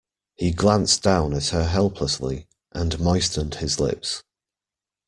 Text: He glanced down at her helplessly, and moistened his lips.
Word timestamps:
He 0.33 0.49
glanced 0.51 1.03
down 1.03 1.31
at 1.35 1.49
her 1.49 1.63
helplessly, 1.65 2.47
and 2.71 2.99
moistened 2.99 3.53
his 3.61 3.79
lips. 3.79 4.23